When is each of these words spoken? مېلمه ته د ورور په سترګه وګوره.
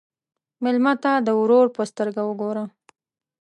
مېلمه 0.63 0.93
ته 1.03 1.11
د 1.27 1.29
ورور 1.41 1.67
په 1.75 1.81
سترګه 1.91 2.21
وګوره. 2.25 2.63